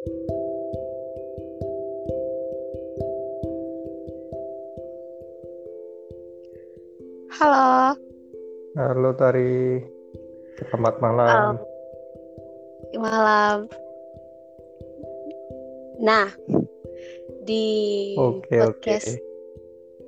[0.00, 0.16] Halo.
[8.80, 9.84] Halo Tari,
[10.56, 11.60] selamat malam.
[12.96, 13.68] Oh, malam.
[16.00, 16.32] Nah,
[17.44, 19.20] di Oke, podcast.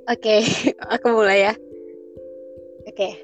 [0.08, 0.16] oke.
[0.16, 0.36] Oke,
[0.96, 1.54] aku mulai ya.
[2.88, 3.20] Oke.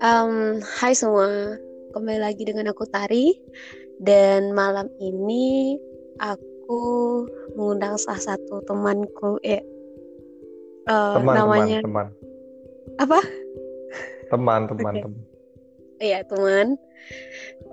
[0.00, 1.60] Em, hai semua,
[1.92, 3.36] kembali lagi dengan aku Tari.
[4.00, 5.76] Dan malam ini
[6.16, 6.80] aku
[7.52, 9.60] mengundang salah satu temanku, eh,
[10.88, 12.06] eh, Teman, teman, namanya teman,
[12.96, 13.20] apa?
[14.32, 15.02] teman, teman, Oke.
[15.04, 15.20] teman.
[16.00, 16.66] Iya, teman.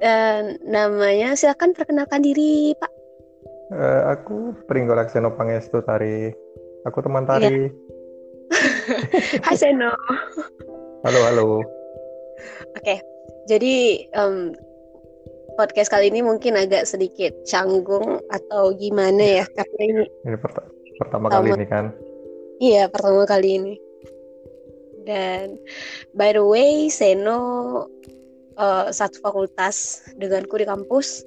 [0.03, 2.91] Dan namanya silakan perkenalkan diri, Pak.
[3.71, 6.27] Eh, aku Pringgo Lakseno Pangestu Tari.
[6.83, 7.23] Aku teman.
[7.23, 7.71] Tari.
[9.47, 9.95] Hai Seno.
[11.07, 11.45] Halo, halo.
[12.75, 12.99] Oke,
[13.47, 14.55] jadi em,
[15.57, 19.45] podcast kali ini mungkin agak sedikit canggung atau gimana ya?
[19.49, 21.89] Karena ini Ini perta- pertama kali ini kan.
[22.57, 23.73] iya pertama kali ini.
[25.03, 25.55] Dan
[26.13, 27.39] by the way, Seno
[28.53, 29.75] eh, satu fakultas
[30.15, 31.21] denganku di kampus.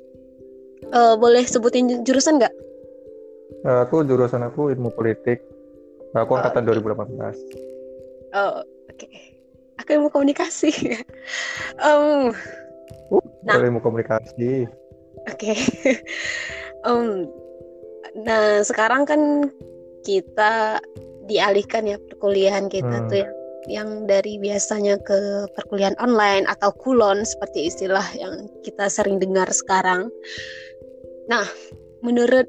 [0.83, 2.55] Eh, boleh sebutin ju- jurusan nggak?
[3.63, 5.43] Eh, aku jurusan aku ilmu politik.
[6.11, 6.71] Aku Oh, angkatan oke.
[6.75, 7.39] 2018.
[8.33, 9.07] Oh, oke.
[9.79, 10.75] Aku ilmu komunikasi.
[11.81, 12.35] Em,
[13.11, 14.67] Uh, nah, ilmu komunikasi.
[15.27, 15.53] oke.
[16.89, 17.29] Em,
[18.25, 19.53] nah, sekarang kan
[20.01, 20.81] kita
[21.29, 23.35] dialihkan ya perkuliahan kita Hmm, tuh yang
[23.69, 30.09] yang dari biasanya ke perkuliahan online atau kulon seperti istilah yang kita sering dengar sekarang.
[31.29, 31.45] Nah,
[32.01, 32.49] menurut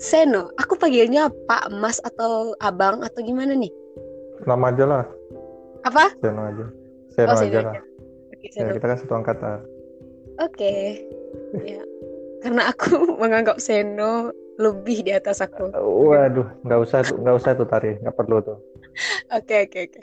[0.00, 3.70] Seno, aku panggilnya Pak, Mas atau Abang atau gimana nih?
[4.46, 5.04] nama aja lah,
[5.84, 6.08] Apa?
[6.22, 6.64] Seno aja.
[6.64, 6.72] Oh,
[7.12, 7.60] Seno Seno aja aja.
[7.60, 7.76] lah.
[8.56, 9.58] Ya, kita kan satu angkatan.
[10.38, 11.02] Oke.
[11.66, 11.82] Ya,
[12.42, 15.70] karena aku menganggap Seno lebih di atas aku.
[15.74, 18.58] Waduh, nggak usah tuh, nggak usah tuh Tari, nggak perlu tuh.
[19.30, 20.00] Oke, oke, oke.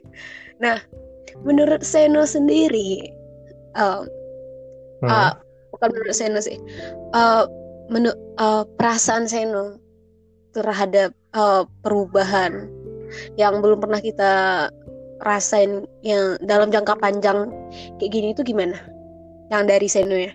[0.64, 0.80] Nah,
[1.44, 3.12] menurut Seno sendiri,
[3.76, 4.04] em,
[5.04, 5.12] Hmm.
[5.12, 5.34] ah,
[5.76, 6.56] bukan menurut Seno sih,
[7.12, 7.44] eh
[7.92, 9.76] menu- eh, perasaan Seno
[10.56, 12.72] terhadap eh, perubahan
[13.36, 14.32] yang belum pernah kita
[15.24, 17.52] rasain yang dalam jangka panjang
[18.00, 18.80] kayak gini itu gimana?
[19.54, 20.32] Yang dari Seno ya?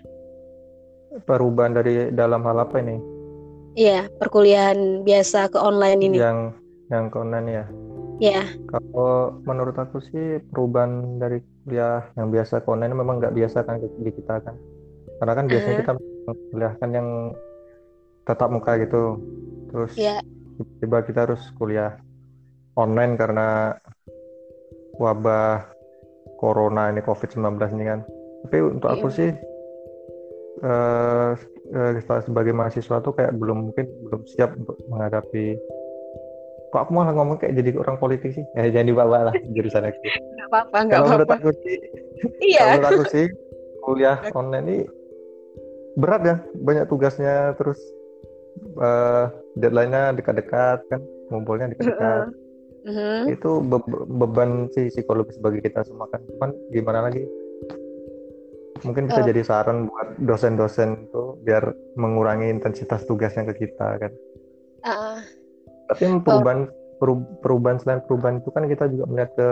[1.27, 2.95] Perubahan dari dalam hal apa ini?
[3.75, 6.17] Iya, perkuliahan biasa ke online ini.
[6.19, 6.39] Yang
[6.91, 7.65] yang ke online ya.
[8.21, 13.65] Ya, Kalau menurut aku sih perubahan dari kuliah yang biasa ke online memang nggak biasa
[13.65, 14.55] kan di kita kan.
[15.17, 15.91] Karena kan biasanya eh, kita
[16.53, 17.07] kuliah kan yang
[18.29, 19.17] tatap muka gitu.
[19.73, 20.21] Terus ya,
[20.59, 21.97] tiba-tiba kita harus kuliah
[22.77, 23.73] online karena
[25.01, 25.65] wabah
[26.37, 27.99] corona ini COVID-19 ini kan.
[28.45, 29.31] Tapi untuk aku iya, sih
[30.61, 31.31] eh
[31.73, 35.57] eh, sebagai mahasiswa tuh kayak belum mungkin belum siap untuk menghadapi.
[36.71, 38.45] Kok aku malah ngomong kayak jadi orang politik sih?
[38.55, 39.99] Ya jangan dibawa lah jurusan aku.
[40.07, 41.77] Nggak apa-apa, nggak kalau menurut aku sih
[42.37, 43.25] Iya, kalau menurut aku sih
[43.81, 44.77] kuliah online ini
[45.97, 47.79] berat ya banyak tugasnya terus
[48.77, 49.25] eh,
[49.57, 51.01] deadline-nya dekat-dekat kan
[51.33, 52.31] ngumpulnya dekat-dekat.
[52.81, 53.29] Mhm.
[53.29, 56.17] itu be- beban sih psikologis bagi kita semua kan.
[56.25, 57.21] Cuman gimana lagi
[58.81, 64.11] mungkin bisa Eh, jadi saran buat dosen-dosen tuh biar mengurangi intensitas tugasnya ke kita kan.
[64.81, 65.21] Ah,
[65.91, 66.59] tapi oh, perubahan
[66.97, 69.49] peru- perubahan selain perubahan itu kan kita juga melihat ke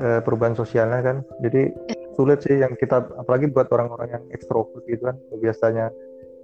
[0.00, 1.16] eh, perubahan sosialnya kan.
[1.44, 1.72] Jadi
[2.16, 5.16] sulit sih yang kita apalagi buat orang-orang yang ekstrovert gitu kan.
[5.36, 5.92] Biasanya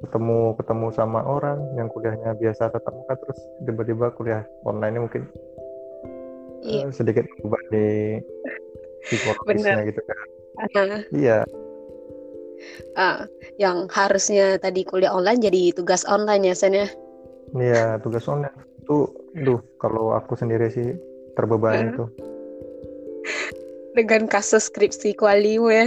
[0.03, 5.23] ketemu ketemu sama orang yang kuliahnya biasa tatap muka terus tiba-tiba kuliah online ini mungkin
[6.67, 7.87] iya, eh, sedikit berubah di
[9.07, 10.19] psikologisnya gitu kan.
[10.59, 11.39] Ah, iya
[12.97, 13.25] ah,
[13.57, 16.89] yang harusnya tadi kuliah online jadi tugas online ya, Sen ya?
[17.57, 19.09] iya tugas online itu
[19.45, 20.97] duh kalau aku sendiri sih
[21.39, 22.05] terbebani Eh, itu
[23.97, 25.87] Dengan kasus skripsi kualimu ya.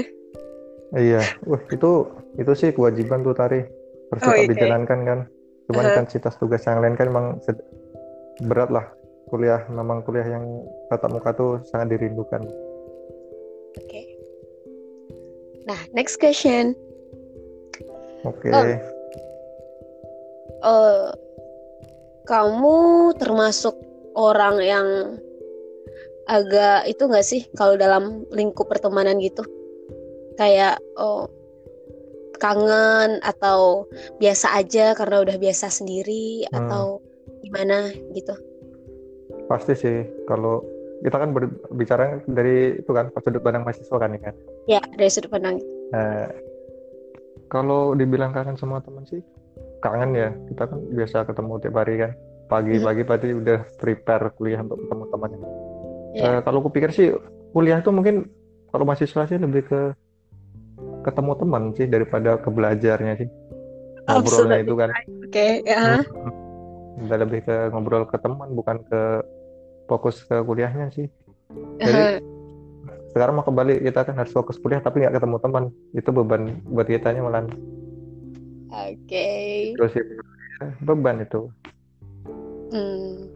[0.93, 1.91] iya wah itu
[2.37, 3.65] itu sih kewajiban tuh tari
[4.13, 4.51] harus Oh, tetap iya.
[4.53, 5.19] dijalankan kan
[5.65, 5.91] cuman Aha.
[5.97, 7.41] intensitas tugas yang lain kan memang
[8.45, 8.85] berat lah
[9.25, 10.45] kuliah memang kuliah yang
[10.93, 12.45] tatap muka tuh sangat dirindukan.
[15.65, 16.77] Nah, next question.
[18.25, 18.65] oke Oh,
[20.65, 21.09] eh,
[22.25, 22.77] kamu
[23.21, 23.77] termasuk
[24.17, 24.87] orang yang
[26.25, 29.45] agak itu nggak sih kalau dalam lingkup pertemanan gitu?
[30.37, 31.29] Kayak oh
[32.35, 33.87] kangen atau
[34.19, 36.99] biasa aja karena udah biasa sendiri Hmm, atau
[37.45, 38.35] gimana gitu?
[39.45, 40.65] pasti sih kalau
[41.05, 44.35] kita kan berbicara dari itu kan sudut pandang mahasiswa kan ini kan
[44.65, 45.67] Ya, dari sudut pandang itu.
[45.93, 46.29] Eh,
[47.49, 49.21] kalau dibilang kangen sama teman sih
[49.79, 50.29] kangen ya.
[50.49, 52.13] Kita kan biasa ketemu tiap hari kan.
[52.45, 52.61] Hmm.
[52.61, 55.39] pagi-pagi pasti udah prepare kuliah untuk ketemu temannya
[56.15, 56.29] Iya.
[56.29, 57.09] Eh, kalau aku pikir sih
[57.51, 58.29] kuliah tuh mungkin
[58.69, 59.81] kalau mahasiswa sih lebih ke
[61.03, 63.29] ketemu teman sih daripada ke belajarnya sih.
[64.05, 64.89] Ngobrolnya Absolutely itu kan.
[65.25, 65.99] Oke, ya.
[66.95, 69.01] udah lebih ke ngobrol ke teman bukan ke
[69.91, 71.09] fokus ke kuliahnya sih.
[71.81, 72.23] Jadi
[73.15, 75.63] sekarang mau kembali kita kan harus fokus kuliah tapi nggak ketemu teman
[75.95, 77.47] itu beban buat kitanya malah
[78.75, 79.27] Oke.
[79.79, 80.03] terus sih
[80.83, 81.47] beban itu
[82.75, 83.31] Hmm.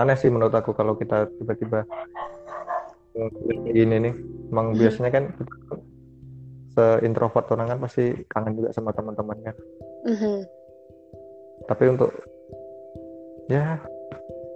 [0.00, 1.84] aneh sih menurut aku kalau kita tiba-tiba
[3.68, 4.14] gini nih
[4.48, 4.78] emang Hmm.
[4.80, 5.24] biasanya kan
[6.72, 9.56] se-introvert orang kan pasti kangen juga sama teman-teman kan
[10.08, 10.36] Mhm.
[11.68, 12.08] tapi untuk
[13.52, 13.76] ya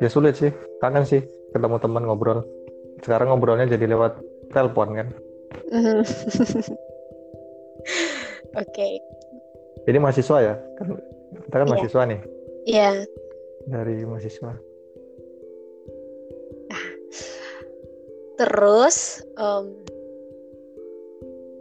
[0.00, 0.50] ya sulit sih
[0.81, 1.21] kangen sih
[1.53, 2.41] ketemu teman ngobrol
[3.05, 4.19] sekarang ngobrolnya jadi lewat
[4.53, 5.09] telepon kan.
[8.59, 8.89] Oke.
[9.89, 10.97] ini mahasiswa ya kan
[11.49, 11.73] kita kan Iya.
[11.73, 12.21] mahasiswa nih
[12.69, 12.91] Iya.
[13.69, 14.53] dari mahasiswa
[18.39, 19.65] Terus em,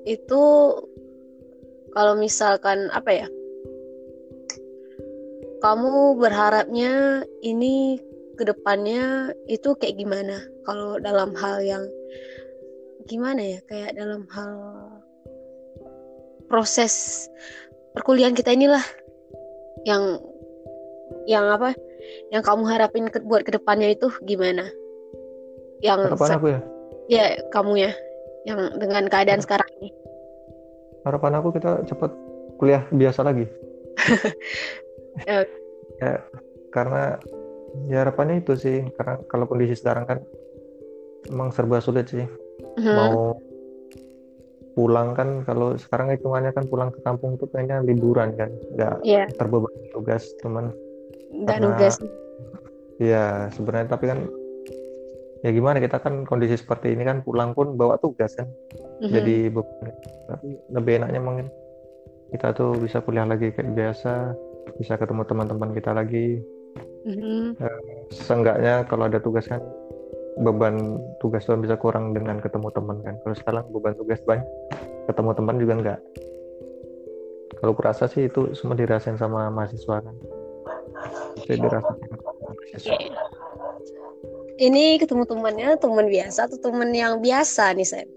[0.06, 0.44] itu
[1.89, 3.28] kalau misalkan apa ya?
[5.57, 7.98] Kamu berharapnya ini
[8.38, 10.38] ke depannya itu kayak gimana?
[10.69, 11.81] Kalau dalam hal yang
[13.07, 13.59] gimana ya?
[13.65, 14.54] Kayak dalam hal
[16.51, 17.25] proses
[17.95, 18.83] perkuliahan kita inilah
[19.88, 20.19] yang
[21.27, 21.74] yang apa?
[22.31, 24.68] Yang kamu harapin ke- buat ke depannya itu gimana?
[25.80, 26.59] Yang harapan aku ya
[27.07, 27.92] ya kamu ya
[28.48, 29.92] yang dengan keadaan sekarang ini.
[31.07, 32.12] harapan aku kita cepat
[32.60, 33.48] kuliah biasa lagi
[35.25, 35.48] Ya.
[35.98, 36.13] ya
[36.69, 37.18] karena
[37.89, 40.19] ya harapannya itu sih karena kalau kondisi sekarang kan
[41.31, 42.27] emang serba sulit sih
[42.77, 42.94] Mhm.
[42.94, 43.35] mau
[44.71, 49.25] pulang kan kalau sekarang hitungannya kan pulang ke kampung tuh pengennya liburan kan nggak Iya,
[49.33, 50.69] terbebani tugas teman
[51.33, 51.95] nggak Karena- nugas.
[52.97, 54.19] ya sebenarnya tapi kan
[55.39, 58.45] ya gimana kita kan kondisi seperti ini kan pulang pun bawa tugas kan
[59.01, 59.09] Mhm.
[59.12, 59.89] jadi beban
[60.27, 61.47] tapi lebih enaknya mungkin
[62.29, 64.33] kita tuh bisa kuliah lagi kayak biasa
[64.75, 66.38] bisa ketemu teman-teman kita lagi
[67.01, 67.57] Mhm.
[68.12, 69.62] seenggaknya kalau ada tugas kan
[70.38, 74.45] beban tugas tuh bisa kurang dengan ketemu teman kan kalau sekarang beban tugas banyak
[75.10, 76.00] ketemu teman juga enggak
[77.57, 80.16] kalau kurasa sih itu semua dirasain sama mahasiswa kan
[81.42, 82.98] itu dirasain sama mahasiswa.
[84.57, 88.10] Ini ketemu temannya teman biasa atau teman yang biasa nih, Sen?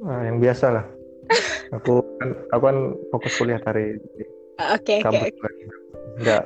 [0.00, 0.86] Nah, yang biasa lah
[1.76, 2.78] aku kan aku kan
[3.12, 4.24] fokus kuliah tari di
[4.72, 5.04] Oke, oke.
[5.04, 5.52] kampus kan.
[6.24, 6.44] nggak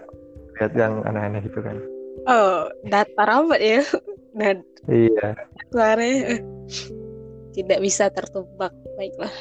[0.58, 1.78] lihat yang aneh-aneh gitu kan
[2.26, 3.82] Oh, datar amat ya.
[4.36, 4.52] Nah,
[4.92, 5.32] iya
[5.72, 6.40] suaranya eh,
[7.56, 8.72] tidak bisa tertebak.
[8.96, 9.32] Baiklah.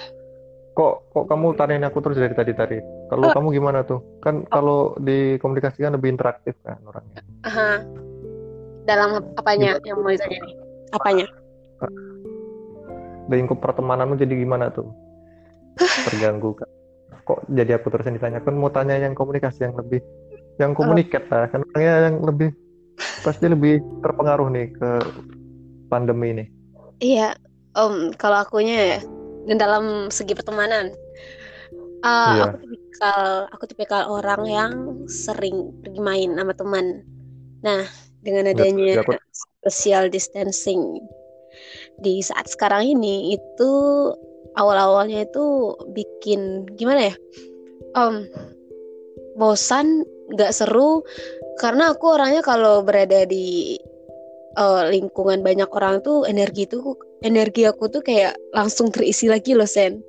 [0.75, 2.77] kok kok kamu tanyain aku terus dari tadi tadi
[3.07, 3.35] kalau Oh.
[3.35, 7.79] kamu gimana tuh kan kalau di komunikasi kan lebih interaktif kan orangnya Aha.
[8.83, 10.55] Dalam apanya yang mau ditanya nih?
[10.91, 11.25] Apanya?
[13.31, 14.91] lingkup pertemananmu jadi gimana tuh
[16.11, 16.69] terganggu kan
[17.25, 20.03] kok jadi aku terus yang ditanya kan mau tanya yang komunikasi yang lebih
[20.61, 22.53] yang komunikat lah kan orangnya yang lebih
[23.23, 24.89] pasti lebih terpengaruh nih ke
[25.89, 26.45] pandemi ini
[27.03, 27.35] Iya,
[27.75, 28.99] om kalau akunya ya,
[29.51, 30.95] dan dalam segi pertemanan,
[32.07, 32.43] uh, Iya.
[32.47, 34.71] aku tipikal aku tipikal orang yang
[35.11, 37.03] sering pergi main sama teman.
[37.67, 37.83] Nah,
[38.23, 39.19] dengan adanya Ya, aku-
[39.67, 41.03] social distancing
[41.99, 43.71] di saat sekarang ini itu
[44.55, 47.15] awal-awalnya itu bikin gimana ya?
[47.91, 48.23] Om
[49.35, 51.03] bosan, nggak seru
[51.59, 53.79] karena aku orangnya kalau berada di
[54.55, 59.67] eh, lingkungan banyak orang tuh energi tuh energi aku tuh kayak langsung terisi lagi loh
[59.67, 59.99] Sen.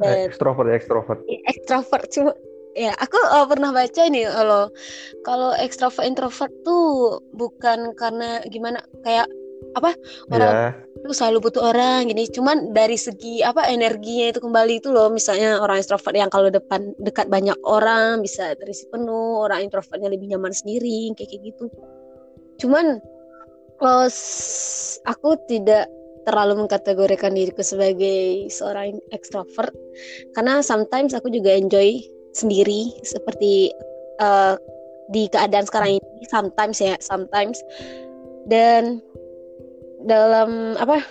[0.00, 1.20] Dan ekstrovert ekstrovert.
[1.44, 2.08] Ekstrovert.
[2.08, 2.32] Cuma
[2.78, 4.62] ya aku eh, pernah baca ini kalau
[5.26, 9.26] kalau ekstrovert introvert tuh bukan karena gimana kayak
[9.76, 9.94] apa
[10.32, 12.28] orang ya tuh selalu butuh orang gini.
[12.28, 15.08] Cuman dari segi apa energinya itu kembali itu loh.
[15.08, 19.42] Misalnya orang ekstrovert yang kalau depan dekat banyak orang bisa terisi penuh.
[19.42, 21.64] Orang introvertnya lebih nyaman sendiri kayak kayak gitu.
[22.60, 23.00] Cuman
[23.80, 24.08] kalau
[25.08, 25.88] aku tidak
[26.28, 29.72] terlalu mengkategorikan diriku sebagai seorang ekstrovert.
[30.36, 31.96] Karena sometimes aku juga enjoy
[32.36, 32.92] sendiri.
[33.02, 33.72] Seperti
[34.20, 34.54] eh,
[35.10, 37.64] di keadaan sekarang ini sometimes ya sometimes.
[38.48, 39.00] Dan
[40.04, 41.04] dalam apa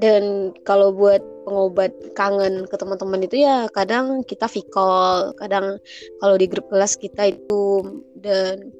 [0.00, 5.76] dan kalau buat pengobat kangen ke teman-teman itu ya kadang kita vicall kadang
[6.24, 8.72] kalau di grup kelas kita itu dan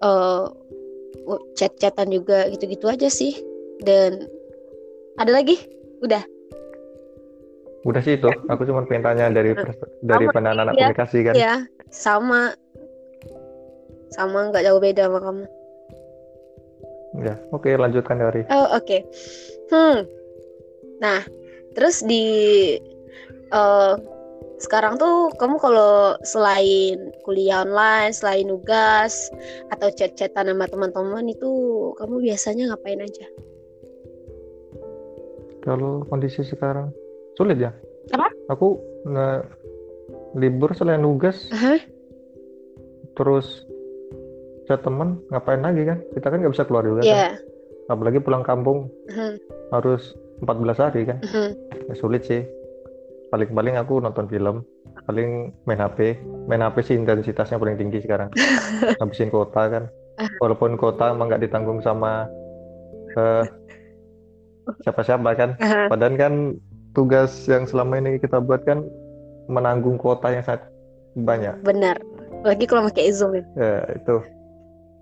[0.00, 0.44] eh,
[1.56, 3.34] chat-chatan juga gitu-gitu aja sih.
[3.82, 4.28] Dan
[5.18, 5.58] ada lagi?
[6.04, 6.22] Udah?
[7.84, 8.28] Udah sih itu.
[8.48, 9.52] Aku cuma pengen tanya dari
[10.00, 10.88] dari pandangan anak iya.
[10.88, 11.34] komunikasi kan.
[11.36, 11.54] Ya
[11.92, 12.56] sama.
[14.14, 15.44] Sama nggak jauh beda sama kamu
[17.14, 18.42] Ya, oke lanjutkan dari.
[18.50, 18.98] oh oke
[19.70, 19.98] hmm
[20.98, 21.22] nah
[21.78, 22.26] terus di
[23.54, 23.94] eh,
[24.62, 29.30] sekarang tuh kamu kalau selain kuliah online selain nugas
[29.74, 31.50] atau chat-chatan sama teman-teman itu
[31.98, 33.26] kamu biasanya ngapain aja
[35.64, 36.92] Kalau kondisi sekarang
[37.40, 37.72] sulit ya.
[38.12, 38.28] Apa?
[38.52, 38.76] Aku
[39.08, 39.48] nge-
[40.36, 41.80] libur selain nugas, Hah?
[43.16, 43.64] terus
[44.64, 45.98] chat teman, ngapain lagi kan?
[46.10, 47.08] Kita kan nggak bisa keluar juga kan.
[47.08, 47.28] ya
[47.84, 49.32] Apalagi pulang kampung Mhm,
[49.70, 51.18] harus 14 hari kan.
[51.20, 51.50] mhm.
[51.84, 52.42] Ya, sulit sih.
[53.28, 54.62] Paling-paling aku nonton film,
[55.04, 56.16] paling main HP.
[56.46, 58.30] Main HP sih intensitasnya paling tinggi sekarang.
[59.00, 59.84] Habisin kota kan.
[60.38, 62.24] Walaupun kota emang nggak ditanggung sama
[63.12, 63.44] eh,
[64.80, 65.50] siapa-siapa kan.
[65.58, 65.86] Aha.
[65.86, 66.34] Padahal kan
[66.92, 68.86] tugas yang selama ini kita buat kan
[69.44, 70.64] menanggung kuota yang sangat
[71.14, 71.54] banyak.
[71.60, 71.98] benar
[72.42, 74.16] lagi kalau pakai zoom ya Ya, itu.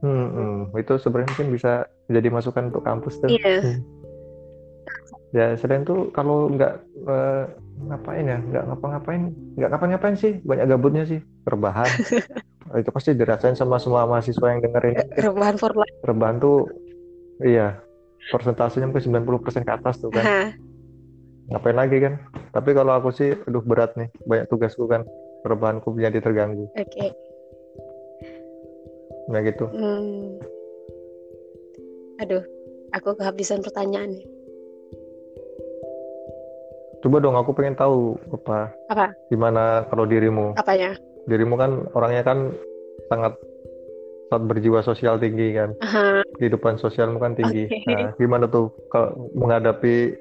[0.02, 0.58] Hmm, hmm.
[0.82, 1.72] itu sebenarnya mungkin bisa
[2.10, 3.30] jadi masukan untuk kampus tuh.
[3.30, 3.54] Iya.
[3.62, 3.78] Hmm.
[5.32, 6.74] Ya, selain itu kalau nggak
[7.08, 7.44] eh,
[7.88, 9.22] ngapain ya, nggak ngapa-ngapain,
[9.56, 11.88] nggak ngapa-ngapain sih, banyak gabutnya sih, rebahan.
[12.82, 14.96] itu pasti dirasain sama semua mahasiswa yang dengerin.
[15.20, 16.68] rebahan for life Rebahan tuh,
[17.40, 17.80] iya,
[18.28, 20.52] persentasenya mungkin 90% ke atas tuh kan.
[21.48, 22.20] Ngapain lagi kan
[22.52, 25.08] tapi kalau aku sih aduh berat nih banyak tugasku kan
[25.42, 27.06] rebahanku jadi terganggu oke
[29.32, 30.36] ya gitu Hmm.
[32.18, 32.44] Aduh,
[32.92, 34.26] aku kehabisan pertanyaan nih.
[37.02, 39.10] coba dong aku pengen tahu apa Apa?
[39.26, 40.94] gimana kalau dirimu Apanya?
[41.26, 42.54] dirimu kan orangnya kan
[43.10, 43.34] sangat
[44.30, 46.22] sangat berjiwa sosial tinggi kan Aha.
[46.38, 47.90] kehidupan sosialmu kan tinggi Oke.
[47.90, 50.14] nah gimana tuh kalau menghadapi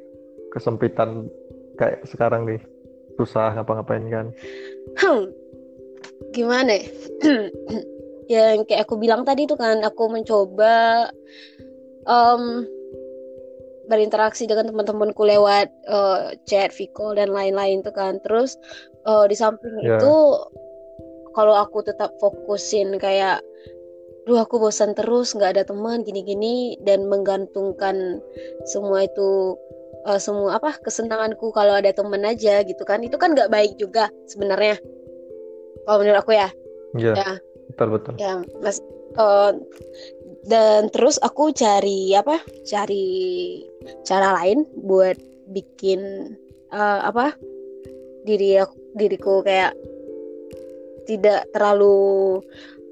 [0.49, 1.29] kesempitan
[1.77, 2.57] kayak sekarang nih
[3.13, 4.25] susah ngapa-ngapain kan
[4.97, 5.29] Hmm.
[6.33, 6.81] Gimana?
[8.29, 8.57] ya?
[8.57, 11.09] Yang kayak aku bilang tadi tuh kan, aku mencoba
[12.05, 12.65] em,
[13.89, 18.19] berinteraksi dengan teman-temanku lewat eh, chat, video dan lain-lain tuh kan.
[18.25, 18.57] Terus
[19.07, 19.97] eh, di samping Ya.
[19.97, 20.13] itu,
[21.31, 23.39] kalau aku tetap fokusin kayak,
[24.29, 28.21] duh aku bosan terus nggak ada teman gini-gini dan menggantungkan
[28.69, 29.57] semua itu
[30.05, 34.13] eh, semua apa kesenanganku kalau ada teman aja gitu kan itu kan nggak baik juga
[34.29, 34.77] sebenarnya
[35.89, 36.49] kalau menurut aku ya
[36.91, 37.29] Iya, Ya.
[37.81, 38.13] Betul betul.
[38.21, 38.77] Ya mas
[39.17, 39.51] eh,
[40.45, 42.37] dan terus aku cari apa
[42.69, 43.05] cari
[44.05, 45.17] cara lain buat
[45.49, 46.33] bikin
[46.69, 47.33] eh, apa
[48.25, 49.73] diri aku- diriku kayak
[51.09, 52.37] tidak terlalu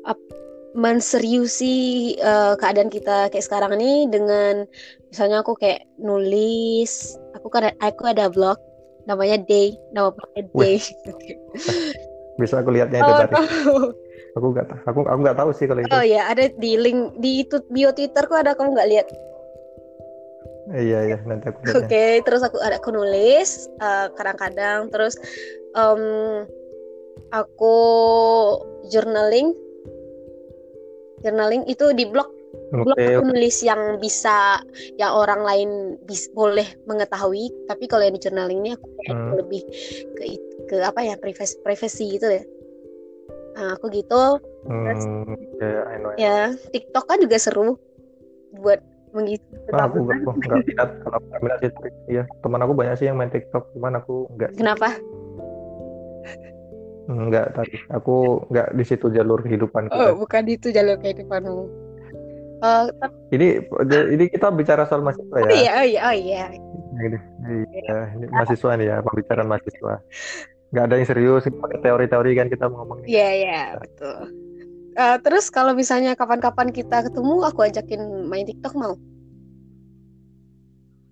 [0.10, 0.38] ap-
[0.74, 4.66] menseriusi eh, keadaan kita kayak sekarang ini dengan
[5.14, 8.58] misalnya aku kayak nulis aku kan aku ada blog
[9.10, 10.78] namanya Day nama blognya Day.
[12.40, 13.34] Bisa aku lihatnya itu oh, tadi.
[14.40, 17.20] Aku nggak tahu aku aku nggak tahu sih kalau itu oh ya ada di link
[17.20, 19.08] di itu bio Twitterku ada kamu nggak lihat
[20.70, 25.18] iya iya nanti aku Oke, lihatnya terus aku ada aku nulis eh, kadang-kadang terus
[25.74, 26.46] em,
[27.34, 27.76] aku
[28.90, 29.54] journaling.
[31.20, 32.30] Journaling itu di blog
[32.70, 34.62] blog oke aku nulis yang bisa
[35.02, 35.70] yang orang lain
[36.06, 39.34] bis, boleh mengetahui, tapi kalau yang di journaling ini aku Hmm.
[39.42, 39.66] lebih
[40.14, 40.24] ke
[40.70, 42.44] ke apa ya privasi privasi gitu ya.
[43.60, 46.12] Nah, aku gitu Hmm, ya, I know.
[46.16, 46.38] ya
[46.72, 47.76] TikTok kan juga seru
[48.56, 48.80] buat
[49.12, 51.72] mengisi Ah, aku aku nggak minat kalau aku nggak minat sih
[52.08, 54.96] iya teman aku banyak sih yang main TikTok cuman aku nggak Kenapa?
[57.10, 60.22] nggak tadi aku nggak di situ jalur kehidupanku Oh, kan.
[60.22, 61.64] bukan itu jalur kehidupanmu.
[62.60, 63.48] Oh, tapi ini
[64.14, 66.44] ini kita bicara soal mahasiswa oh ya iya, oh iya, oh iya.
[67.00, 67.18] ini,
[67.72, 69.94] iya, ini mahasiswa nih ya pembicaraan mahasiswa
[70.70, 74.18] nggak ada yang serius pakai teori-teori kan kita ngomong nih Iya, iya, betul.
[74.94, 78.94] Eh, terus kalau misalnya kapan-kapan kita ketemu, aku ajakin main TikTok mau?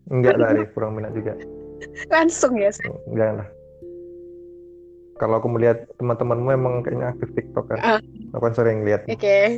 [0.08, 1.36] enggak dari kurang minat juga
[2.14, 2.72] Langsung ya.
[3.12, 3.48] enggak lah
[5.18, 8.00] kalau aku melihat teman-temanmu emang kayaknya aktif TikTok kan Ah.
[8.32, 9.58] aku kan sering lihat Oke.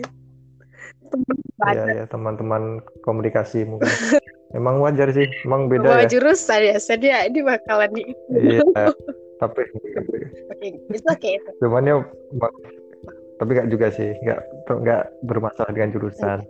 [1.59, 3.89] Iya, ya teman-teman komunikasi mungkin.
[4.57, 6.09] Emang wajar sih, emang beda Bawa ya.
[6.09, 8.01] jurusan ya, saya ini bakalan di.
[8.31, 8.61] Iya,
[9.39, 9.63] tapi
[10.51, 11.49] Oke, itu oke itu.
[11.63, 11.95] cuman ya
[13.39, 16.43] tapi nggak juga sih, nggak nggak bermasalah dengan jurusan.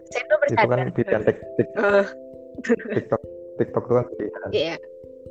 [0.50, 2.06] Itu kan pilihan tik, tik- Eh,
[2.98, 3.22] TikTok,
[3.62, 4.50] TikTok itu kan pilihan.
[4.50, 4.76] Iya.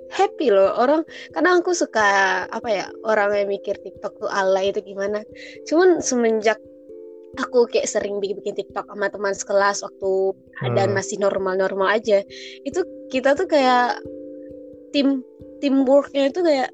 [0.08, 1.02] Happy loh orang
[1.34, 2.08] karena aku suka
[2.48, 5.20] apa ya orang yang mikir TikTok tuh alay itu gimana.
[5.66, 6.62] Cuman semenjak
[7.36, 10.12] aku kayak sering bikin-bikin TikTok sama teman sekelas waktu
[10.62, 10.98] keadaan Hmm.
[11.02, 12.22] masih normal-normal aja.
[12.62, 13.98] Itu kita tuh kayak
[14.94, 15.20] tim
[15.58, 16.70] teamworknya itu kayak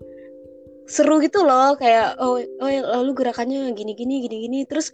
[0.84, 4.92] seru gitu loh kayak oh oh lalu gerakannya gini gini gini gini terus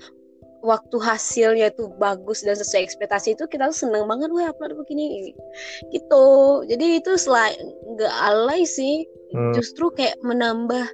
[0.60, 5.32] waktu hasilnya tuh bagus dan sesuai ekspektasi itu kita tuh seneng banget wah upload begini
[5.90, 6.26] gitu
[6.68, 7.56] jadi itu selain
[7.96, 9.54] nggak alay sih Hmm.
[9.54, 10.86] justru kayak menambah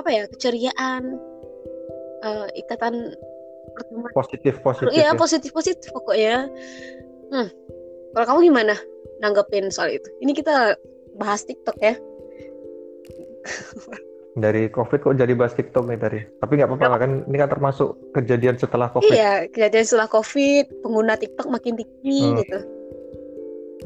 [0.00, 1.20] apa ya keceriaan
[2.24, 3.12] eh, ikatan
[3.76, 5.18] pertemanan positif positif Iya ya.
[5.18, 6.48] positif positif pokoknya.
[7.28, 7.48] Hmm.
[8.16, 8.74] Kalau kamu gimana
[9.20, 10.08] nanggepin soal itu?
[10.24, 10.80] Ini kita
[11.20, 11.94] bahas TikTok ya.
[14.36, 17.48] dari covid kok jadi bahas TikTok nih tadi tapi nggak apa-apa lah kan ini kan
[17.48, 22.36] termasuk kejadian setelah covid Iya, kejadian setelah COVID, pengguna TikTok makin tinggi Hmm.
[22.40, 22.58] gitu.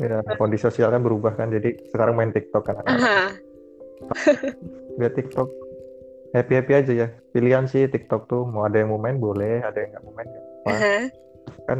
[0.00, 3.36] ya kondisi sosial kan berubah kan jadi sekarang main TikTok kan Aha.
[4.98, 5.50] lihat TikTok
[6.32, 9.76] happy happy aja ya pilihan sih TikTok tuh mau ada yang mau main boleh ada
[9.76, 10.96] yang nggak mau main nggak apa aha.
[11.68, 11.78] kan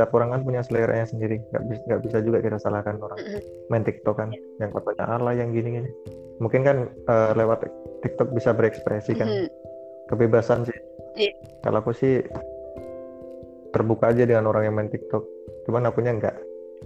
[0.00, 1.44] setiap orang kan punya seleranya sendiri.
[1.52, 3.20] Nggak bisa nggak bisa juga kita salahkan orang.
[3.68, 5.90] Main TikTok kan yang katanya Allah yang gini gini
[6.40, 7.68] mungkin kan eh, lewat
[8.00, 9.28] TikTok bisa berekspresi kan.
[10.08, 10.78] Kebebasan sih.
[11.12, 11.36] Iya.
[11.60, 12.24] kalau aku sih
[13.70, 15.20] terbuka aja dengan orang yang main TikTok.
[15.66, 16.36] Cuman akunya nggak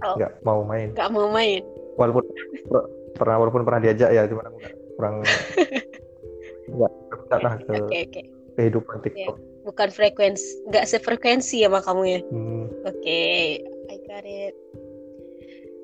[0.03, 0.19] Oh.
[0.19, 0.91] nggak mau main.
[0.91, 1.63] Nggak mau main.
[1.95, 2.27] walaupun
[2.67, 5.13] per- pernah walaupun pernah diajak ya cuman aku nggak kurang
[6.75, 8.21] nggak terbuka lah ke oke.
[8.59, 9.35] kehidupan TikTok.
[9.63, 12.19] Bukan frekuensi, nggak sefrekuensi sama kamu ya.
[12.27, 14.53] Hmm, Oke, I got it.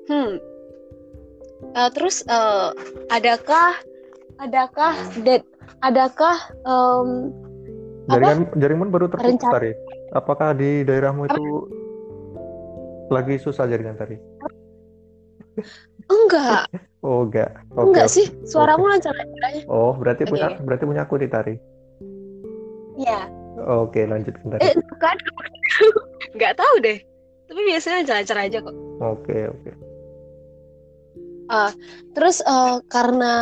[0.06, 0.38] Hmm.
[1.74, 2.68] Eh, terus eh,
[3.10, 3.74] adakah
[4.38, 5.42] adakah dead
[5.82, 7.30] adakah em,
[8.06, 8.14] apa?
[8.18, 9.72] Jaringan jaringan baru terputus tadi.
[10.14, 11.46] Apakah di daerahmu itu
[13.10, 14.16] lagi susah jaringan tadi?
[16.06, 16.66] Enggak.
[17.02, 17.50] Oh enggak.
[17.74, 19.66] Oke enggak sih suaramu lancar aja.
[19.66, 20.38] Oh berarti Oke.
[20.38, 21.58] punya berarti punya aku di tari
[23.02, 23.26] ya
[23.58, 24.62] oke lanjutkan tadi.
[24.62, 25.16] Eh bukan
[26.36, 26.98] nggak tahu deh.
[27.48, 28.76] Tapi biasanya lancar-lancar aja kok.
[29.02, 29.70] Oke oke.
[32.16, 33.34] Terus eh, karena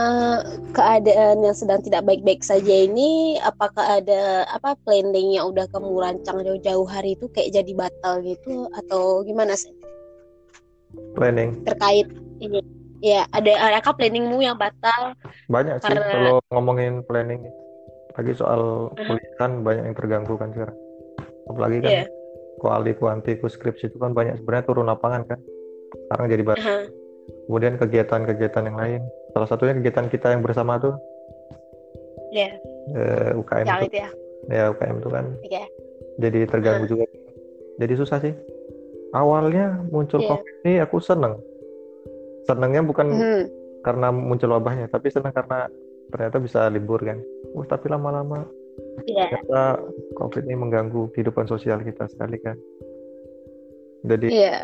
[0.75, 6.43] keadaan yang sedang tidak baik-baik saja ini apakah ada apa planning yang udah kamu rancang
[6.43, 8.67] jauh-jauh hari itu kayak jadi batal gitu?
[8.75, 9.71] Atau gimana sih?
[11.15, 11.63] Planning.
[11.63, 12.11] Terkait
[12.43, 12.59] ini.
[13.01, 15.15] Ya ada adakah planningmu yang batal?
[15.49, 17.47] Banyak sih Karena- kalau ngomongin planning
[18.19, 20.79] lagi soal kuliah kan banyak yang terganggu kan sekarang.
[21.47, 22.05] Apalagi kan Iya.
[22.61, 25.41] Kuali kuanti skripsi itu kan banyak sebenarnya turun lapangan kan.
[26.07, 26.61] Sekarang jadi banyak.
[26.63, 26.79] Aha.
[27.47, 29.01] kemudian kegiatan-kegiatan yang lain.
[29.31, 30.95] Salah satunya kegiatan kita yang bersama tuh.
[32.31, 32.59] Ya
[32.95, 34.11] eh, UKM yang itu ya?
[34.51, 35.25] Ya UKM itu kan.
[35.39, 35.63] Oke.
[36.19, 37.07] jadi terganggu juga.
[37.79, 38.35] Jadi susah sih.
[39.11, 40.29] Awalnya muncul Iya.
[40.29, 41.39] covid ini aku seneng.
[42.45, 43.43] Senengnya bukan Mhm.
[43.81, 45.71] karena muncul wabahnya tapi seneng karena
[46.11, 47.19] ternyata bisa libur kan.
[47.55, 48.43] Wah, tapi lama-lama
[49.07, 49.39] Iya.
[49.39, 49.63] ternyata
[50.17, 52.57] covid ini mengganggu kehidupan sosial kita sekali kan
[54.03, 54.59] jadi Iya.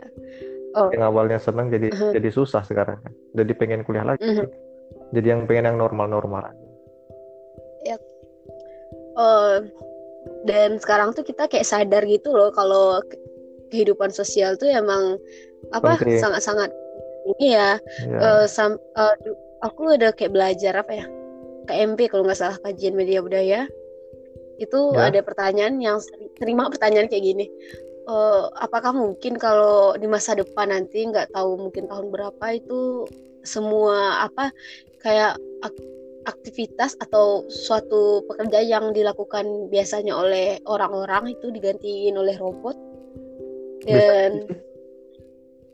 [0.77, 0.89] Oh.
[0.93, 2.13] yang awalnya seneng jadi Mhm.
[2.13, 4.47] jadi susah sekarang kan jadi pengen kuliah lagi Mhm.
[5.13, 6.65] jadi yang pengen yang normal-normal aja
[9.17, 9.65] Oh,
[10.45, 13.17] dan sekarang tuh kita kayak sadar gitu loh kalau ke-
[13.73, 15.17] kehidupan sosial tuh emang
[15.73, 16.69] apa sangat-sangat
[17.33, 17.81] ini ya.
[18.13, 21.07] ya eh, sam- eh, du- aku udah kayak belajar apa ya
[21.65, 23.65] KMP kalau nggak salah kajian media budaya
[24.57, 25.13] itu Ya.
[25.13, 25.99] ada pertanyaan yang
[26.41, 27.47] terima pertanyaan kayak gini.
[28.07, 33.11] Eh, apakah mungkin kalau di masa depan nanti nggak tahu mungkin tahun berapa itu
[33.43, 34.55] semua apa
[35.03, 35.95] kayak ak-
[36.27, 42.77] aktivitas atau suatu pekerjaan yang dilakukan biasanya oleh orang-orang itu digantiin oleh robot
[43.87, 44.33] dan.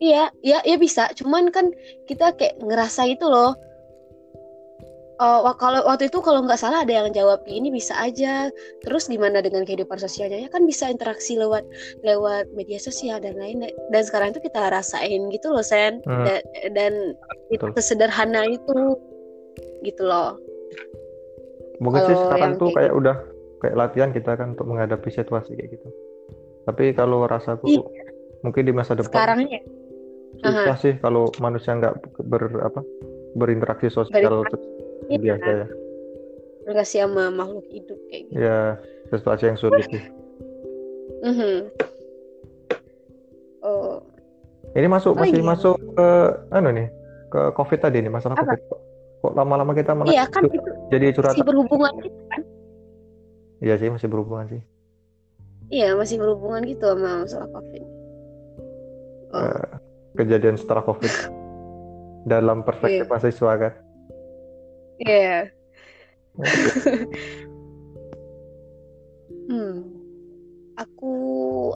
[0.02, 1.14] Iya, iya, iya bisa.
[1.14, 1.70] Cuman kan
[2.10, 3.54] kita kayak ngerasa itu loh.
[5.20, 8.48] Wa- kalau waktu itu kalau nggak salah ada yang jawab ini bisa aja.
[8.82, 10.46] Terus gimana dengan kehidupan sosialnya?
[10.46, 11.62] Ya kan bisa interaksi lewat
[12.02, 13.62] lewat media sosial dan lain.
[13.92, 16.02] Dan sekarang itu kita rasain gitu loh, Sen.
[16.08, 16.26] Hmm.
[16.26, 17.14] Da- Dan,
[17.52, 17.76] itu Betul.
[17.78, 18.96] sesederhana itu
[19.84, 20.40] gitu loh.
[21.82, 23.16] Mungkin sih sekarang tuh kayak kayak udah
[23.62, 25.88] kayak latihan kita kan untuk menghadapi situasi kayak gitu.
[26.66, 27.82] Tapi kalau rasaku Iya.
[28.42, 29.60] mungkin di masa depan Sekarang ya.
[30.42, 31.94] susah sih kalau manusia nggak
[32.26, 32.82] ber apa
[33.38, 34.42] berinteraksi sosial
[35.06, 35.66] Iya, biasa ya.
[36.62, 38.38] relasi sama makhluk hidup kayak gitu.
[38.38, 38.58] Ya
[39.08, 40.02] sesuatu yang sulit sih.
[41.20, 41.54] Mhm.
[43.60, 44.02] Oh,
[44.72, 45.46] Ini masuk Oh, masih iya.
[45.46, 46.08] masuk ke
[46.50, 46.88] anu nih
[47.28, 48.56] ke COVID tadi nih masalah Apa?
[48.56, 48.62] COVID.
[49.20, 51.44] Kok, lama-lama kita malah iya kan itu jadi masih curhatan.
[51.44, 52.40] berhubungan gitu kan?
[53.60, 54.62] Iya sih masih berhubungan sih.
[55.68, 57.84] Iya, masih berhubungan gitu sama masalah COVID.
[59.32, 59.66] Oh, Eh,
[60.16, 61.12] kejadian setelah COVID
[62.32, 63.10] dalam perspektif Iya.
[63.10, 63.72] mahasiswa kan.
[65.06, 65.50] Iya.
[69.42, 69.84] Hmm.
[70.78, 71.12] Aku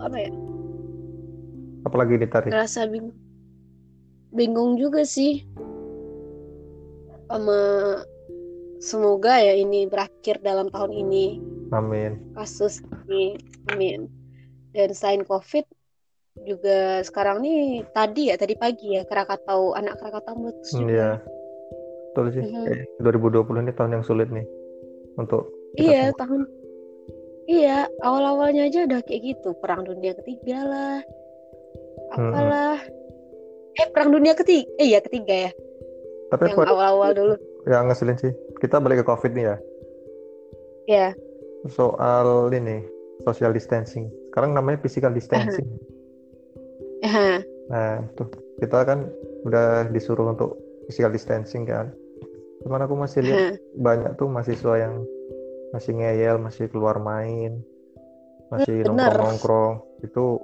[0.00, 0.32] apa ya?
[1.82, 2.48] Apalagi di tari.
[2.48, 3.18] Ngerasa bingung.
[4.32, 5.44] Bingung juga sih
[7.26, 7.60] sama
[8.78, 11.42] semoga ya ini berakhir dalam tahun ini
[11.74, 12.78] amin kasus
[13.10, 13.34] ini
[13.74, 14.06] amin
[14.70, 15.66] dan selain covid
[16.46, 20.84] juga sekarang nih tadi ya tadi pagi ya Krakatau anak Krakatau meletus juga.
[20.92, 21.10] Iya.
[22.16, 22.44] Betul sih.
[22.48, 22.64] Mhm.
[22.64, 24.48] Kayak 2020 ini tahun yang sulit nih
[25.20, 26.20] untuk Iya semua.
[26.24, 26.40] tahun
[27.44, 30.96] iya awal-awalnya aja udah kayak gitu perang dunia ketiga lah
[32.16, 32.80] apalah
[33.76, 35.50] eh perang dunia ketiga eh iya ketiga ya
[36.32, 37.34] Tapi yang aku ada awal-awal dulu
[37.68, 38.32] yang ngeselin sih.
[38.62, 39.56] Kita balik ke COVID nih ya.
[40.86, 41.08] ya
[41.68, 42.86] Soal ini
[43.26, 44.08] social distancing.
[44.30, 45.66] Sekarang namanya physical distancing.
[47.66, 48.30] Nah, tuh
[48.62, 49.10] kita kan
[49.42, 50.54] udah disuruh untuk
[50.86, 51.90] physical distancing kan.
[52.66, 55.06] Cuman aku masih lihat banyak tuh mahasiswa yang
[55.70, 57.62] masih ngeyel, masih keluar main,
[58.50, 58.90] masih Bener.
[58.90, 59.74] nongkrong-nongkrong.
[60.02, 60.42] Itu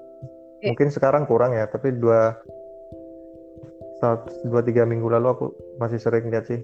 [0.62, 0.70] Eh.
[0.70, 2.38] mungkin sekarang kurang ya, tapi dua
[3.98, 5.46] saat dua tiga minggu lalu aku
[5.82, 6.62] masih sering lihat sih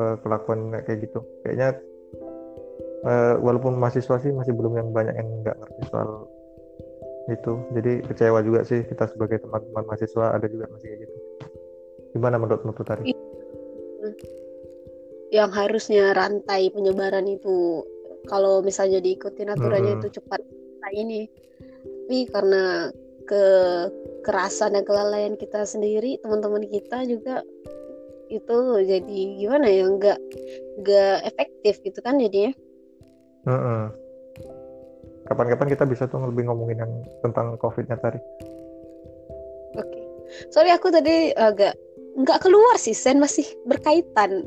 [0.00, 1.20] eh, kelakuan kayak gitu.
[1.44, 1.76] Kayaknya
[3.04, 6.24] eh, walaupun mahasiswa sih masih belum yang banyak yang nggak ngerti soal
[7.28, 7.52] itu.
[7.76, 11.16] Jadi kecewa juga sih kita sebagai teman-teman mahasiswa ada juga masih kayak gitu.
[12.16, 13.12] Gimana menurut menurut tadi?
[15.32, 17.80] Yang harusnya rantai penyebaran itu.
[18.28, 20.04] Kalau misalnya diikutin aturannya Mm-mm.
[20.04, 20.44] itu cepat.
[20.84, 21.26] Nah ini.
[21.82, 22.92] Tapi karena
[23.24, 23.44] ke
[24.28, 27.40] kerasan dan kelalaian kita sendiri teman-teman kita juga
[28.28, 30.18] itu jadi gimana ya nggak
[30.84, 32.52] nggak efektif gitu kan jadinya.
[33.48, 33.82] Mm-mm.
[35.24, 36.92] Kapan-kapan kita bisa tuh lebih ngomongin yang
[37.24, 38.20] tentang COVID-nya tadi.
[39.80, 40.00] oke.
[40.52, 41.72] Sorry aku tadi agak
[42.20, 43.16] nggak keluar sih sen.
[43.16, 44.44] Masih berkaitan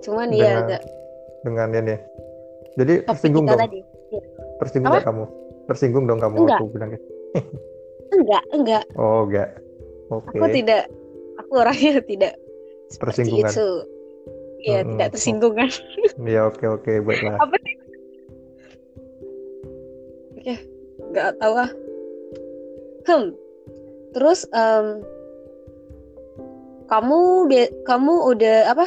[0.00, 0.82] cuman ya Dengan- agak
[1.40, 1.96] dengan ini.
[2.76, 3.80] Jadi topik tersinggung dong, tadi
[4.58, 4.98] tersinggung Apa?
[4.98, 5.24] nggak kamu?
[5.66, 6.58] Tersinggung dong kamu Enggak.
[6.58, 7.06] aku bilang gitu.
[8.16, 9.48] enggak enggak Oh, enggak.
[10.10, 10.34] Oke.
[10.34, 10.82] aku tidak
[11.38, 12.34] aku orangnya tidak
[12.90, 13.52] Tersinggungan.
[13.54, 13.68] itu
[14.60, 14.90] iya Mm-mm.
[14.92, 15.70] tidak tersinggung kan
[16.26, 17.38] Ya oke oke baiklah.
[17.38, 17.74] apa sih
[20.36, 20.54] oke
[21.10, 21.70] nggak tahu ah
[23.06, 23.26] hmm
[24.10, 24.86] terus em,
[26.86, 27.46] kamu
[27.86, 28.86] kamu udah apa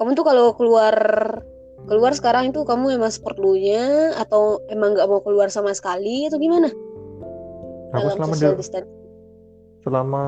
[0.00, 0.96] kamu tuh kalau keluar
[1.84, 6.72] keluar sekarang itu kamu emang seperlunya atau emang nggak mau keluar sama sekali atau gimana
[7.90, 8.98] Aku dalam selama social di, distancing
[9.80, 10.22] selama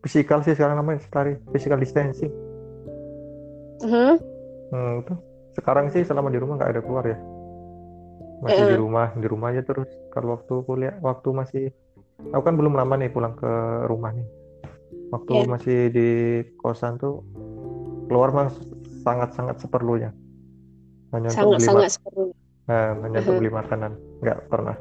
[0.00, 2.32] physical sih sekarang namanya tadi physical distancing.
[3.84, 4.12] Mhm.
[4.70, 5.14] Hmm, itu
[5.58, 7.18] sekarang sih selama di rumah nggak ada keluar ya.
[8.40, 8.80] Masih di Eh.
[8.80, 9.90] rumah, di rumah aja terus.
[10.08, 11.64] Kalau waktu kuliah, waktu masih,
[12.32, 13.52] aku kan belum lama nih pulang ke
[13.84, 14.24] rumah nih.
[15.12, 15.46] Waktu Iya.
[15.50, 16.08] masih di
[16.56, 17.20] kosan tuh
[18.08, 18.48] keluar mah
[19.02, 20.10] sangat-sangat seperlunya.
[21.10, 23.40] Hanya untuk sangat beli sangat mak- seperlunya nah, hanya untuk Mhm.
[23.42, 24.76] beli makanan, nggak pernah.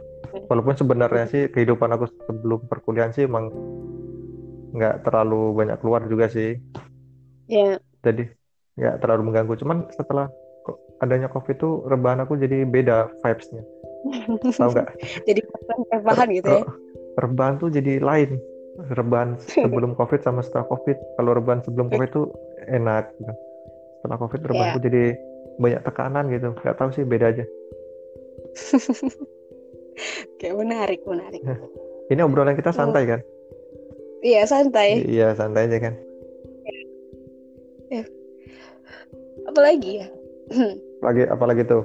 [0.45, 3.49] Walaupun sebenarnya sih kehidupan aku sebelum perkuliahan sih emang
[4.69, 6.53] nggak terlalu banyak keluar juga sih.
[7.49, 8.29] ya jadi
[8.77, 10.29] nggak terlalu mengganggu cuman setelah
[11.01, 13.65] adanya covid tuh rebahan aku jadi beda vibes-nya
[14.53, 14.89] tahu nggak
[15.27, 15.41] jadi
[15.89, 16.69] rebahan gitu ya Re-
[17.17, 18.37] rebahan tuh jadi lain
[18.93, 22.25] rebahan sebelum covid sama setelah covid kalau rebahan sebelum covid tuh
[22.69, 23.33] enak gitu.
[23.99, 25.03] Setelah covid rebahanku jadi
[25.59, 26.55] banyak tekanan gitu.
[26.55, 27.45] Nggak tahu sih beda aja.
[30.39, 31.43] Kayak menarik menarik.
[32.07, 33.19] Ini obrolan kita santai kan?
[34.23, 35.03] Iya santai.
[35.03, 35.93] Iya santai aja kan?
[39.49, 40.07] Apalagi ya?
[41.05, 41.83] Lagi apalagi tuh?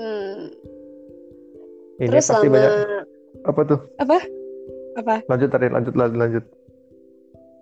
[0.00, 0.48] Hmm,
[2.00, 2.72] ini terus pasti banyak
[3.44, 3.80] apa tuh?
[4.00, 4.18] Apa?
[4.96, 5.14] Apa?
[5.28, 6.44] Lanjut tadi lanjut lanjut lanjut.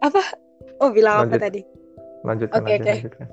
[0.05, 0.23] Apa?
[0.79, 1.43] Oh bilang Lanjut.
[1.43, 1.61] apa tadi
[2.29, 2.93] lanjutkan Oke, aja oke.
[2.93, 3.29] lanjutkan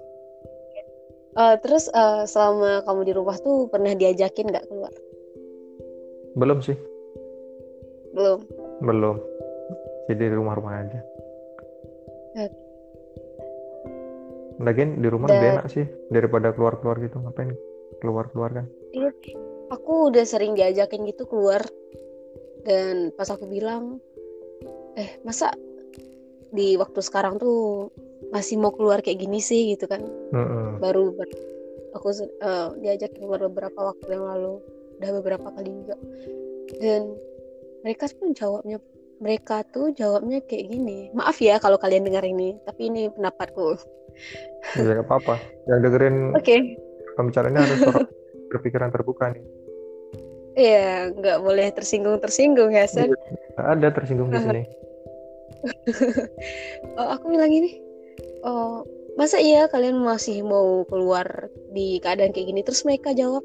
[1.35, 4.93] Eh, terus eh, selama kamu di rumah tuh pernah diajakin nggak keluar?
[6.39, 6.79] Belum sih.
[8.15, 8.39] Belum.
[8.79, 9.19] Belum.
[10.07, 10.99] Jadi di rumah-rumah aja.
[12.39, 12.47] Oke.
[14.63, 17.19] Lagian di rumah Dan- lebih enak sih daripada keluar-keluar gitu.
[17.19, 17.51] Ngapain
[17.99, 18.65] keluar-keluar kan?
[18.95, 19.11] Iya,
[19.75, 21.59] aku udah sering diajakin gitu keluar.
[22.63, 23.99] Dan pas aku bilang
[24.95, 25.51] eh masa
[26.55, 27.91] di waktu sekarang tuh
[28.35, 30.03] masih mau keluar kayak gini sih gitu kan.
[30.35, 30.83] Mm-mm.
[30.83, 31.39] baru ber-
[31.95, 34.59] aku eh, diajak keluar beberapa waktu yang lalu.
[34.99, 35.95] Udah beberapa kali juga.
[36.75, 37.15] Dan
[37.87, 38.77] mereka tuh jawabnya
[39.23, 41.07] mereka tuh jawabnya kayak gini.
[41.15, 43.79] Maaf ya kalau kalian dengar ini tapi ini pendapatku.
[44.75, 45.39] Ya nggak apa-apa.
[45.71, 46.55] Yang dengerin oke.
[47.15, 47.79] pembicaranya harus
[48.51, 49.43] berpikiran terbuka nih.
[50.55, 53.11] Iya nggak boleh tersinggung tersinggung ya Sen
[53.55, 54.63] ada tersinggung di sini.
[56.95, 57.84] Oh, aku bilang ini
[58.45, 62.61] oh masa iya kalian masih mau keluar di keadaan kayak gini?
[62.61, 63.43] Terus mereka jawab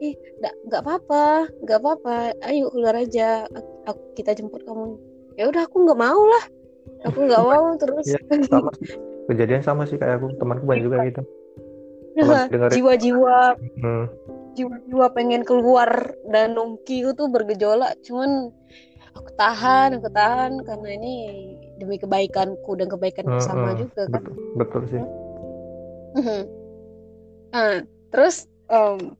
[0.00, 2.16] ih nggak nggak apa-apa nggak apa-apa.
[2.44, 3.48] Ayo keluar aja.
[3.50, 5.00] Aku, aku- kita jemput kamu.
[5.36, 6.44] Ya udah aku nggak mau lah.
[7.08, 8.06] Aku nggak mau terus.
[8.06, 8.70] Iya, sama
[9.26, 10.36] kejadian sama sih kayak aku.
[10.36, 11.22] Temanku banyak juga gitu.
[12.72, 13.60] Jiwa-jiwa.
[13.84, 14.04] Hmm,
[14.56, 18.00] jiwa-jiwa pengen keluar dan nongki itu bergejolak.
[18.00, 18.48] Cuman
[19.12, 21.14] aku tahan aku tahan karena ini
[21.76, 25.02] demi kebaikanku dan kebaikan hmm, bersama hmm, juga kan betul, betul sih
[26.16, 26.42] Mhm.
[27.52, 29.12] Nah, terus em,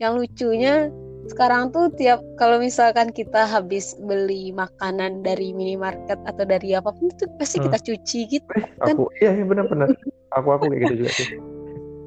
[0.00, 0.88] yang lucunya
[1.28, 7.12] sekarang tuh tiap kalau misalkan kita habis beli makanan dari minimarket atau dari apa pun
[7.12, 7.68] itu pasti Hmm.
[7.68, 8.48] kita cuci gitu.
[8.58, 9.92] Eh, aku iya iya benar-benar
[10.36, 11.26] aku aku kayak gitu juga sih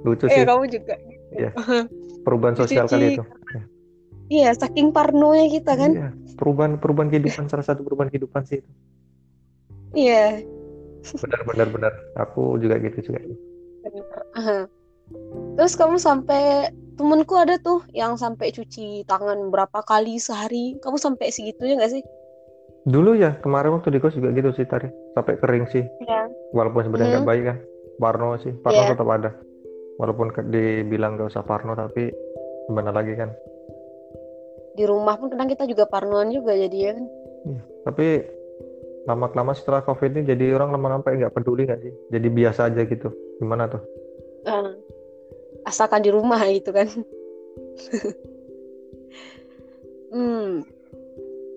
[0.06, 0.96] lucu Eh sih kamu juga.
[2.26, 3.16] perubahan sosial kali cuci.
[3.16, 3.24] itu
[4.26, 5.92] Iya, saking parnonya kita kan.
[5.94, 8.70] Iya, perubahan perubahan kehidupan salah satu perubahan kehidupan sih itu.
[9.96, 10.44] Iya.
[11.06, 13.20] benar benar benar aku juga gitu juga.
[15.56, 20.76] Terus kamu sampai temenku ada tuh yang sampai cuci tangan berapa kali sehari.
[20.82, 22.04] Kamu sampai segitunya nggak sih?
[22.86, 24.86] dulu ya kemarin waktu di kos juga gitu sih tadi
[25.18, 26.30] sampai kering sih Iya.
[26.54, 27.32] walaupun sebenarnya nggak Mhm.
[27.34, 27.58] baik kan
[27.98, 28.94] Parno sih Parno Iya.
[28.94, 29.32] tetap ada
[29.98, 32.14] walaupun dibilang nggak usah Parno tapi
[32.70, 33.34] gimana lagi kan
[34.78, 37.06] Di rumah pun kadang kita juga parnoan juga jadi ya kan.
[37.90, 38.22] tapi
[39.06, 41.94] lama kelamaan setelah covid ini jadi orang lama-lama kayak nggak peduli nggak sih?
[42.10, 43.10] Jadi biasa aja gitu.
[43.38, 43.82] Gimana tuh?
[44.46, 44.74] Ah,
[45.70, 46.90] asalkan di rumah gitu kan.
[50.14, 50.66] hmm,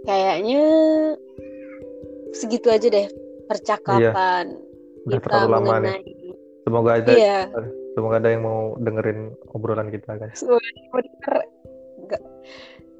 [0.05, 0.65] kayaknya
[2.33, 3.07] segitu aja deh
[3.49, 4.57] percakapan
[5.09, 5.97] udah kita terlalu lama nih.
[5.97, 6.03] mengenai.
[6.69, 7.41] semoga aja Iya,
[7.97, 10.61] semoga ada yang mau dengerin obrolan kita kan semoga.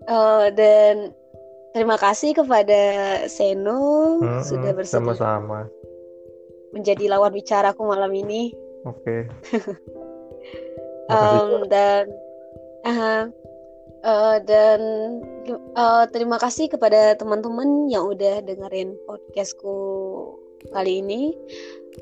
[0.09, 1.13] Eh, dan
[1.79, 2.81] terima kasih kepada
[3.31, 5.71] Seno Mm-mm, sudah bersedia sama-sama
[6.75, 8.51] menjadi lawan bicaraku malam ini.
[8.83, 9.17] oke
[11.09, 12.05] Makasih Em, dan
[12.85, 13.17] aha,
[14.05, 14.81] eh, dan
[15.49, 19.73] eh, terima kasih kepada teman-teman yang udah dengerin podcastku
[20.69, 21.33] kali ini.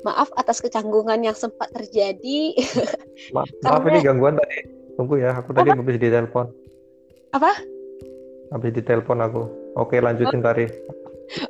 [0.03, 2.51] Maaf atas kecanggungan yang sempat terjadi.
[3.35, 4.57] Ma- maaf Karena- ini gangguan tadi
[4.97, 6.49] tunggu ya aku tadi habis ditelepon
[7.31, 7.53] Apa?
[8.49, 9.43] habis ditelepon aku
[9.77, 10.41] oke lanjutin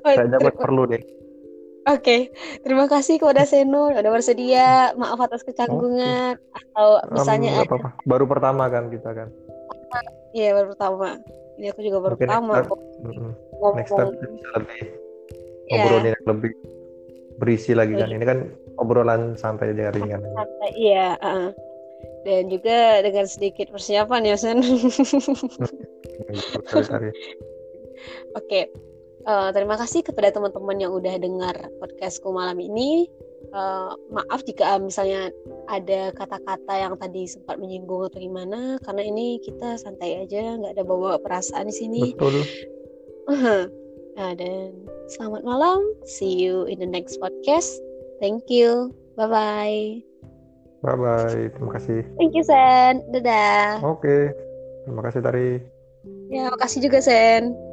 [0.02, 1.04] Oh, kayaknya ter- aku perlu deh
[1.88, 2.36] Oke,
[2.68, 4.92] terima kasih kepada Seno yang udah bersedia.
[5.00, 9.32] Maaf atas kecanggungan atau Em, misalnya nggak apa-apa baru pertama kan kita kan
[10.36, 11.16] Iya baru pertama.
[11.56, 12.68] Ini aku juga baru next pertama time.
[12.68, 13.74] ngomong.
[13.80, 15.80] next time kita bisa lebih Iya.
[15.80, 16.52] ngobrolin yang lebih
[17.40, 18.16] berisi lagi kan Iya.
[18.20, 18.40] ini kan
[18.76, 20.20] obrolan santai aja ringan.
[20.28, 21.08] Santai, Iya.
[22.28, 24.60] Dan juga dengan sedikit persiapan ya Sen.
[27.98, 28.38] Gitu, tadi.
[28.38, 28.62] Oke.
[29.28, 33.12] Eh, terima kasih kepada teman-teman yang udah dengar podcastku malam ini.
[33.52, 35.30] Eh, maaf jika misalnya
[35.68, 40.84] ada kata-kata yang tadi sempat menyinggung atau gimana, karena ini kita santai aja, nggak ada
[40.88, 42.02] bawa perasaan di sini.
[42.16, 42.40] betul
[44.18, 44.74] Nah, dan
[45.14, 45.86] selamat malam.
[46.10, 47.70] See you in the next podcast.
[48.18, 48.90] Thank you.
[49.14, 49.82] Bye bye.
[50.86, 53.02] bye bye terima kasih Thank you Sen.
[53.10, 53.82] Dadah.
[53.82, 54.30] oke
[54.86, 55.58] terima kasih tari
[56.30, 57.67] Ya, makasih juga Sen.